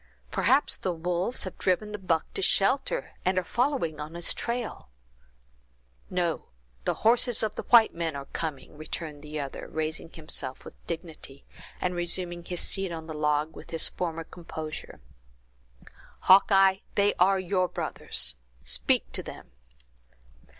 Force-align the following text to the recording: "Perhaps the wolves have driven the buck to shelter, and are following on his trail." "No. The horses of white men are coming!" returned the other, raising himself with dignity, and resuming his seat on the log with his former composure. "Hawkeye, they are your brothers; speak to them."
"Perhaps 0.31 0.77
the 0.77 0.91
wolves 0.91 1.43
have 1.43 1.59
driven 1.59 1.91
the 1.91 1.99
buck 1.99 2.25
to 2.33 2.41
shelter, 2.41 3.11
and 3.23 3.37
are 3.37 3.43
following 3.43 3.99
on 3.99 4.15
his 4.15 4.33
trail." 4.33 4.89
"No. 6.09 6.45
The 6.85 6.95
horses 7.05 7.43
of 7.43 7.55
white 7.71 7.93
men 7.93 8.15
are 8.15 8.25
coming!" 8.25 8.75
returned 8.79 9.21
the 9.21 9.39
other, 9.39 9.67
raising 9.67 10.11
himself 10.11 10.65
with 10.65 10.73
dignity, 10.87 11.45
and 11.79 11.93
resuming 11.93 12.43
his 12.45 12.61
seat 12.61 12.91
on 12.91 13.05
the 13.05 13.13
log 13.13 13.55
with 13.55 13.69
his 13.69 13.89
former 13.89 14.23
composure. 14.23 15.01
"Hawkeye, 16.21 16.77
they 16.95 17.13
are 17.19 17.37
your 17.39 17.67
brothers; 17.67 18.33
speak 18.63 19.11
to 19.11 19.21
them." 19.21 19.51